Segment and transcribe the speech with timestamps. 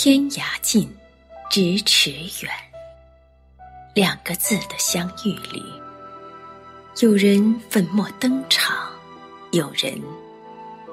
[0.00, 0.88] 天涯近，
[1.50, 2.12] 咫尺
[2.46, 2.54] 远。
[3.96, 5.60] 两个字的相遇里，
[7.00, 8.88] 有人粉墨登场，
[9.50, 10.00] 有人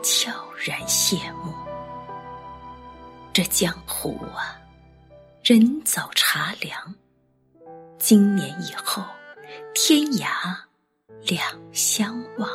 [0.02, 1.54] 悄然谢幕。
[3.32, 4.60] 这江湖啊，
[5.43, 6.96] 人走茶凉。
[8.00, 9.04] 今年以后，
[9.75, 10.28] 天涯
[11.28, 12.50] 两相望，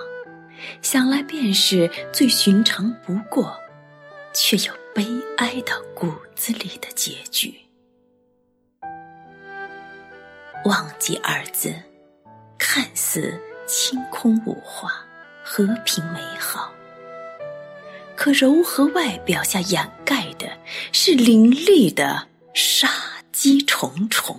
[0.82, 3.56] 想来便是最寻常不过，
[4.34, 5.06] 却又悲
[5.38, 7.54] 哀的骨子里的结局。
[10.66, 11.74] 忘记二字，
[12.58, 14.92] 看似清空无华，
[15.42, 16.70] 和平美好，
[18.14, 20.46] 可柔和外表下掩盖的
[20.92, 22.90] 是凌厉的杀
[23.32, 24.38] 机重重。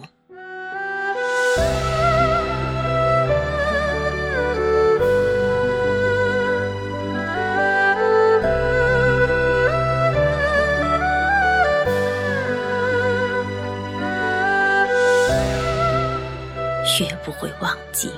[17.01, 18.11] 绝不会忘记，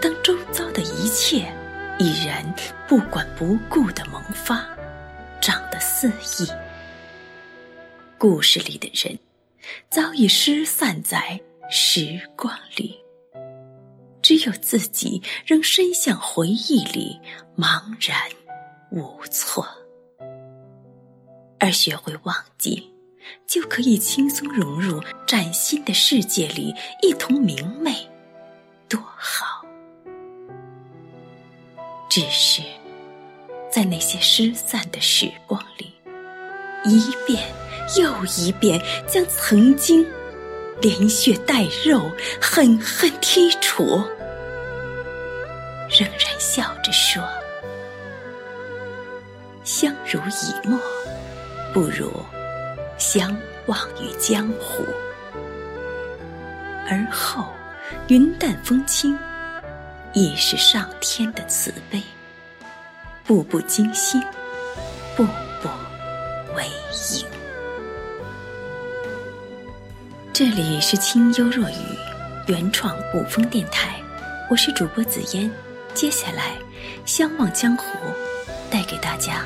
[0.00, 1.52] 当周遭的一切
[1.98, 2.42] 已然
[2.88, 4.66] 不管不顾的萌发，
[5.42, 6.48] 长得肆意。
[8.16, 9.18] 故事里的人
[9.90, 12.98] 早已失散在时光里，
[14.22, 17.20] 只有自己仍深陷回忆里，
[17.58, 18.18] 茫然
[18.90, 19.68] 无措。
[21.60, 22.91] 而学会忘记。
[23.46, 27.94] 就可以轻松融入崭新的世界里，一同明媚，
[28.88, 29.64] 多好！
[32.08, 32.62] 只是
[33.70, 35.92] 在那些失散的时光里，
[36.84, 37.42] 一遍
[37.96, 40.06] 又一遍将曾经
[40.80, 43.84] 连血带肉狠狠剔除，
[45.88, 47.22] 仍然笑着说
[49.64, 50.78] ：“相濡以沫，
[51.72, 52.12] 不如。”
[53.02, 53.36] 相
[53.66, 54.84] 忘于江湖，
[56.88, 57.48] 而后
[58.06, 59.18] 云淡风轻，
[60.12, 62.00] 亦是上天的慈悲。
[63.24, 64.22] 步步惊心，
[65.16, 65.24] 步
[65.60, 65.68] 步
[66.54, 66.64] 为
[67.18, 67.26] 营。
[70.32, 71.74] 这里是清幽若雨
[72.46, 74.00] 原创古风电台，
[74.48, 75.50] 我是主播紫嫣。
[75.92, 76.52] 接下来，
[77.04, 77.84] 相忘江湖
[78.70, 79.44] 带给大家。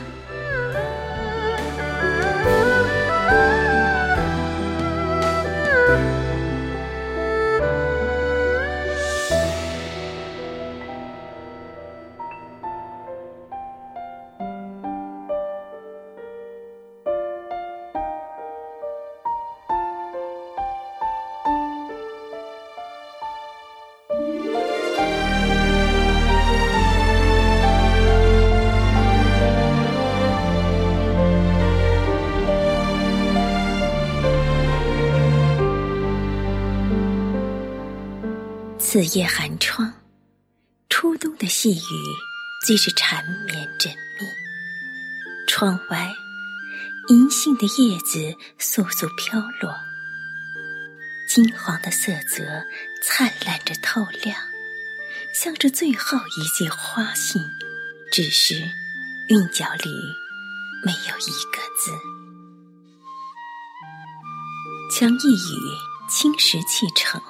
[38.88, 39.92] 此夜寒窗，
[40.88, 41.90] 初冬的细雨
[42.64, 44.28] 最是缠绵缜密。
[45.48, 46.14] 窗外，
[47.08, 49.74] 银杏的叶子簌簌飘落，
[51.28, 52.62] 金黄的色泽
[53.02, 54.38] 灿烂着透亮，
[55.34, 57.42] 像这最后一季花信，
[58.12, 58.54] 只是
[59.30, 59.90] 韵脚里
[60.84, 61.90] 没有一个字。
[64.96, 65.58] 将一语
[66.08, 67.20] 青石砌成。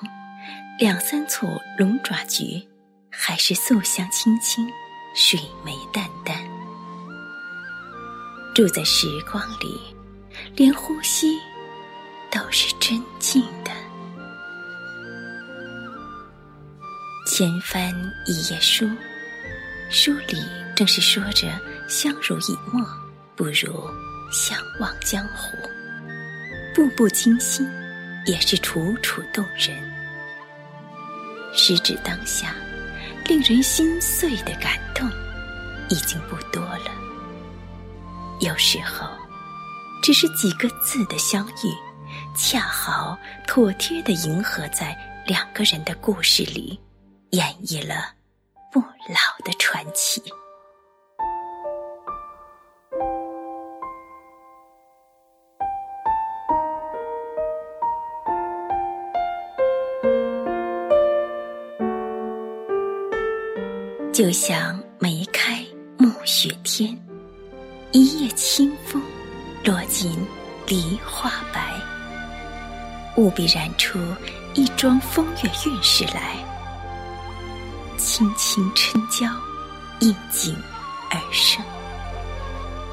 [0.78, 2.62] 两三簇龙爪菊，
[3.10, 4.68] 还是素香清清，
[5.14, 6.36] 水眉淡淡。
[8.54, 9.80] 住在时光里，
[10.54, 11.38] 连呼吸
[12.30, 13.70] 都是真静的。
[17.26, 17.90] 千翻
[18.26, 18.86] 一页书，
[19.90, 20.36] 书里
[20.74, 21.48] 正是说着
[21.88, 22.86] 相濡以沫，
[23.34, 23.82] 不如
[24.30, 25.56] 相忘江湖。
[26.74, 27.66] 步步惊心，
[28.26, 29.95] 也是楚楚动人。
[31.56, 32.54] 时至当下，
[33.24, 35.08] 令人心碎的感动
[35.88, 36.90] 已经不多了。
[38.40, 39.08] 有时候，
[40.02, 41.72] 只是几个字的相遇，
[42.36, 46.78] 恰好妥帖地迎合在两个人的故事里，
[47.30, 48.10] 演绎了
[48.70, 50.22] 不老的传奇。
[64.16, 65.62] 就像梅开
[65.98, 66.98] 暮雪天，
[67.92, 69.02] 一夜清风
[69.62, 70.10] 落尽
[70.66, 71.74] 梨花白。
[73.18, 73.98] 务必燃出
[74.54, 76.34] 一桩风月韵事来，
[77.98, 79.30] 轻轻春娇，
[80.00, 80.56] 应景
[81.10, 81.62] 而生。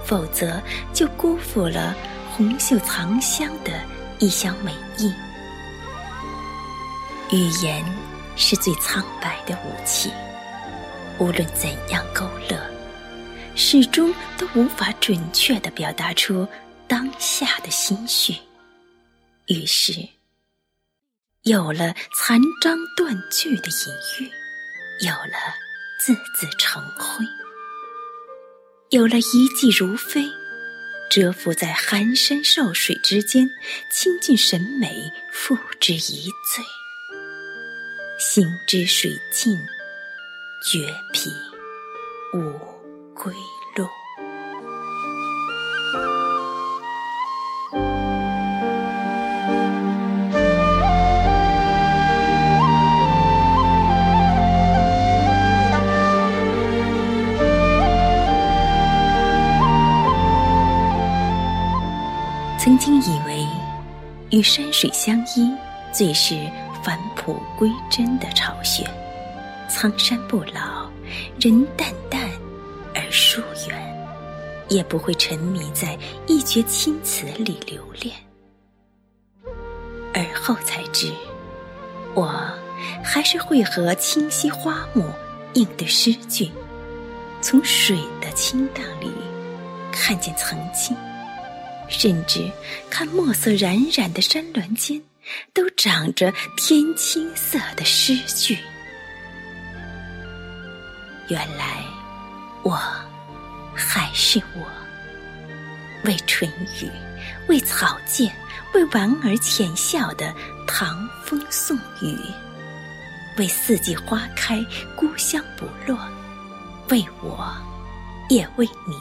[0.04, 0.62] 否则
[0.92, 1.96] 就辜负了
[2.34, 3.72] 红袖藏香的
[4.20, 5.10] 一厢美意。
[7.32, 7.82] 语言
[8.36, 10.12] 是最苍白的武器，
[11.20, 12.60] 无论怎样勾勒，
[13.56, 16.48] 始终都无法准确的表达出
[16.88, 18.36] 当下的心绪。
[19.48, 19.94] 于是，
[21.44, 24.32] 有了残章断句的隐喻，
[25.06, 25.38] 有了
[26.00, 27.26] 字字成灰，
[28.90, 30.26] 有了一骑如飞。
[31.10, 33.48] 蛰伏在寒山瘦水之间，
[33.92, 35.98] 倾尽审美，付之一
[36.56, 36.66] 醉。
[38.18, 39.60] 心之水尽，
[40.66, 41.30] 绝癖
[42.34, 42.40] 无
[43.14, 43.34] 归
[43.76, 43.86] 路。
[62.58, 63.46] 曾经以为，
[64.32, 65.54] 与山水相依，
[65.92, 66.50] 最是
[66.82, 68.86] 返璞归真的巢穴。
[69.76, 70.88] 苍山不老，
[71.42, 72.30] 人淡淡
[72.94, 74.08] 而疏远，
[74.70, 75.98] 也不会沉迷在
[76.28, 78.16] 一阙青词里留恋。
[80.14, 81.12] 而后才知，
[82.14, 82.32] 我
[83.04, 85.10] 还是会和清溪花木
[85.56, 86.52] 应对诗句，
[87.42, 89.12] 从水的清淡里
[89.92, 90.96] 看见曾经。
[91.90, 92.48] 甚至
[92.92, 95.02] 看墨色冉冉的山峦间，
[95.52, 98.60] 都长着天青色的诗句。
[101.34, 101.84] 原来，
[102.62, 102.80] 我
[103.74, 104.68] 还是我，
[106.04, 106.48] 为春
[106.80, 106.88] 雨，
[107.48, 108.32] 为草芥，
[108.76, 110.32] 为莞尔浅笑的
[110.68, 112.16] 唐风宋雨，
[113.40, 114.64] 为四季花开，
[114.96, 115.98] 孤香不落，
[116.90, 117.52] 为我，
[118.30, 118.96] 也为你，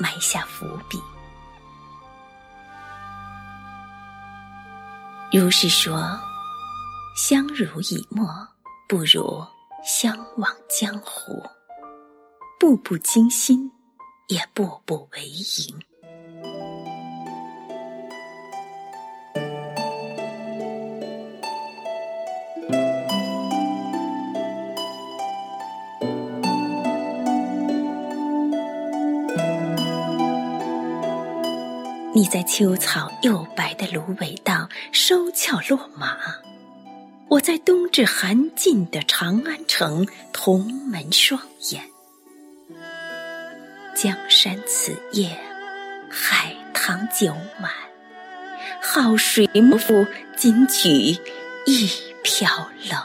[0.00, 0.98] 埋下伏笔。
[5.30, 6.18] 如是说，
[7.14, 8.26] 相濡以沫
[8.88, 9.46] 不如
[9.84, 11.42] 相忘江湖。
[12.58, 13.72] 步步惊心，
[14.28, 15.80] 也步步为营。
[32.14, 36.18] 你在秋草又白的芦苇荡收鞘落马，
[37.32, 41.40] 我在冬至寒尽的长安城同门双
[41.70, 41.82] 眼。
[43.94, 45.38] 江山此夜
[46.10, 47.72] 海棠酒满，
[48.82, 50.06] 好水莫负
[50.36, 50.90] 金曲
[51.64, 51.90] 一
[52.22, 53.00] 瓢冷。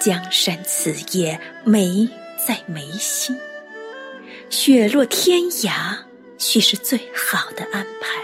[0.00, 2.08] 江山此夜美
[2.46, 3.38] 在眉心，
[4.48, 5.98] 雪落天涯。
[6.38, 8.22] 许是最好的安排，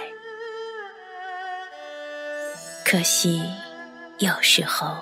[2.84, 3.42] 可惜
[4.19, 4.96] 有时候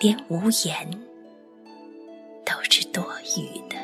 [0.00, 0.90] 连无言
[2.44, 3.04] 都是多
[3.38, 3.76] 余的。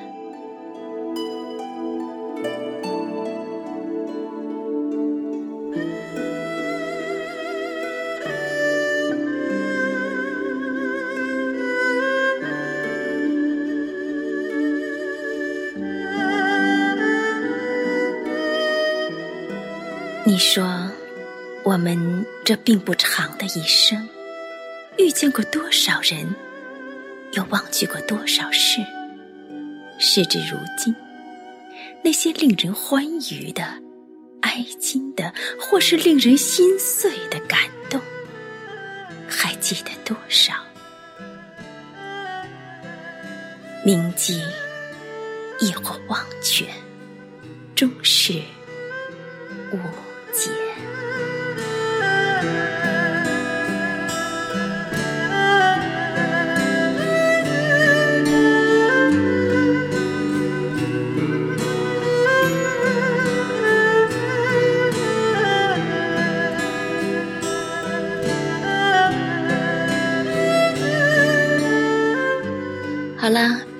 [20.25, 20.82] 你说，
[21.65, 24.09] 我们这并不长的一生，
[24.99, 26.35] 遇见过多少人，
[27.35, 28.85] 又忘记过多少事？
[29.97, 30.93] 时至如今，
[32.03, 33.63] 那些令人欢愉的、
[34.41, 38.01] 哀惊的，或是令人心碎的感动，
[39.29, 40.55] 还记得多少？
[43.85, 44.43] 铭记
[45.61, 46.67] 亦或忘却，
[47.77, 48.33] 终是
[49.73, 49.79] 无。
[50.33, 50.51] 解。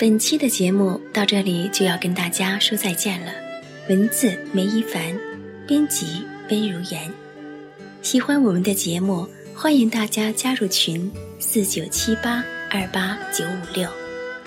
[0.03, 3.31] 本期的节目到这里就要跟大家说再见了。
[3.89, 5.17] 文字梅一凡，
[5.65, 6.27] 编辑。
[6.51, 7.09] 温如言，
[8.03, 13.89] 喜欢我们的节目，欢迎大家加入群四九七八二八九五六，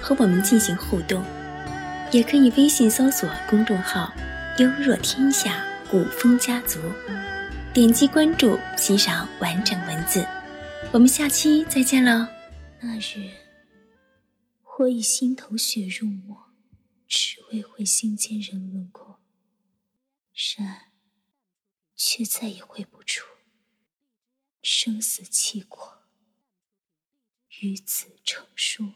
[0.02, 1.24] 和我们进行互动。
[2.12, 4.14] 也可以微信搜索公众号
[4.60, 6.80] “优若天下古风家族”，
[7.74, 10.26] 点击关注，欣赏完整文字。
[10.92, 12.28] 我们下期再见喽！
[12.82, 13.20] 那是，
[14.78, 16.54] 我以心头血入墨，
[17.08, 19.22] 只为绘心间人轮廓。
[20.58, 20.92] 然
[21.96, 23.26] 却再也绘不出
[24.62, 26.04] 生死契阔，
[27.62, 28.92] 与子成书。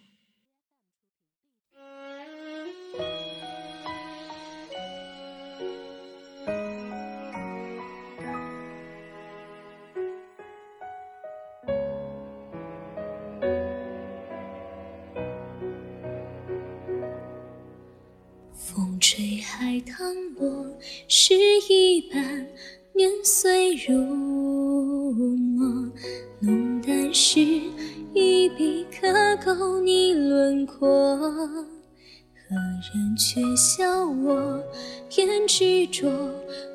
[33.31, 34.59] 却笑我
[35.07, 36.09] 偏执着？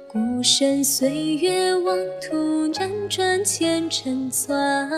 [0.09, 4.89] 孤身岁月妄图辗转前尘钻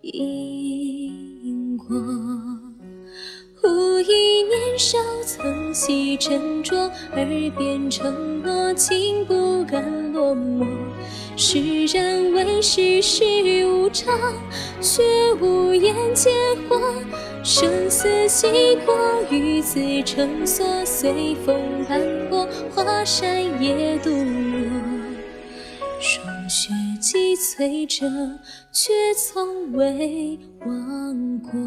[0.00, 1.86] 因果。
[3.60, 10.66] 忽忆年少曾系斟酌，耳边承诺情不敢落寞。
[11.36, 13.22] 世人为世事
[13.66, 14.18] 无常，
[14.80, 15.02] 却
[15.42, 16.30] 无言解
[16.70, 16.80] 惑。
[17.50, 18.94] 生死契阔，
[19.30, 24.68] 与子成说，随风斑驳，华山也独落。
[25.98, 26.68] 霜雪
[27.00, 28.06] 击摧着，
[28.70, 31.58] 却从未忘过。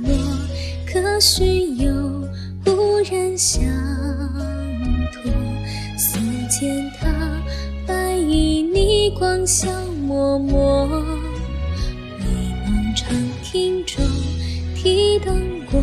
[0.00, 0.08] 落，
[0.86, 1.92] 可许有
[2.66, 3.62] 无人相
[5.12, 5.30] 托。
[5.96, 6.18] 似
[6.48, 7.08] 见他
[7.86, 9.68] 白衣逆光笑
[10.06, 10.54] 脉脉。
[12.18, 12.24] 微
[12.66, 13.08] 梦长
[13.42, 14.04] 亭中，
[14.74, 15.82] 提灯过，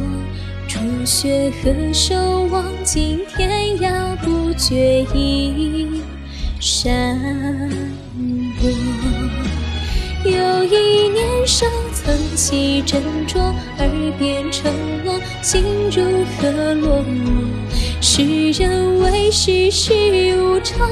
[0.68, 2.16] 初雪何首
[2.52, 6.02] 望尽天涯，不觉已
[6.60, 7.18] 山
[8.60, 8.68] 薄。
[10.26, 11.66] 又一年少。
[12.04, 13.40] 曾系斟酌，
[13.78, 14.72] 耳边承
[15.04, 16.02] 诺，心如
[16.38, 17.46] 何落寞？
[18.02, 19.94] 世人为世事
[20.38, 20.88] 无常，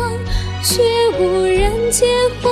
[0.63, 0.81] 却
[1.19, 2.05] 无人解
[2.41, 2.49] 惑。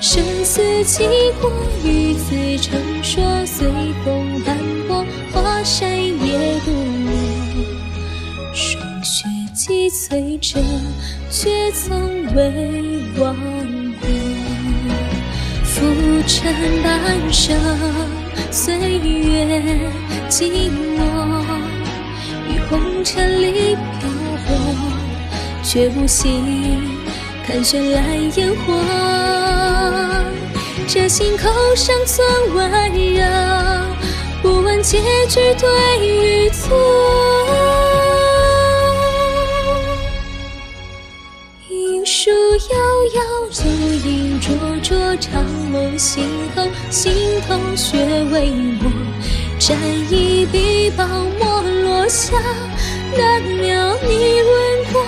[0.00, 1.04] 生死契
[1.40, 1.50] 阔，
[1.82, 3.66] 与子成说，随
[4.04, 7.10] 风斑驳，华山也独落。
[8.54, 10.60] 霜雪积翠着，
[11.30, 11.98] 却从
[12.34, 13.34] 未忘
[14.00, 15.07] 过。
[15.78, 15.84] 浮
[16.26, 17.56] 沉半生，
[18.50, 19.80] 岁月
[20.28, 20.98] 寂寞，
[22.48, 24.10] 于红尘里漂
[24.44, 24.48] 泊，
[25.62, 26.82] 却无心
[27.46, 28.04] 看绚烂
[28.36, 28.74] 烟火。
[30.88, 33.22] 这心口上存温热，
[34.42, 35.68] 不问结局对
[36.04, 36.76] 与错。
[42.04, 42.76] 树遥
[43.14, 43.77] 遥，流影
[44.40, 47.12] 灼灼，长梦醒后，心
[47.46, 47.98] 头血
[48.32, 48.90] 未磨。
[49.58, 49.76] 沾
[50.10, 51.06] 一笔薄
[51.38, 52.40] 墨落下，
[53.16, 55.02] 难描你轮廓。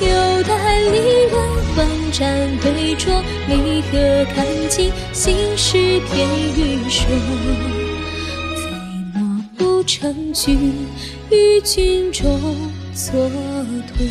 [0.00, 1.32] 有待离人
[1.74, 7.06] 换盏对酌，离合看尽心事偏欲说。
[8.56, 8.62] 非
[9.14, 9.18] 我
[9.56, 10.56] 不成局，
[11.30, 12.40] 与君中
[12.94, 14.08] 蹉跎。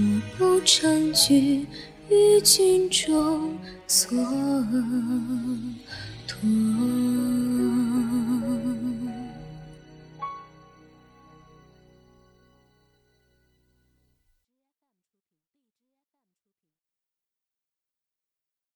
[0.00, 1.66] 我不成局，
[2.08, 4.14] 与君中蹉
[6.26, 7.07] 跎。